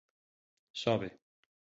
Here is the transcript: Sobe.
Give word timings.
Sobe. 0.83 1.09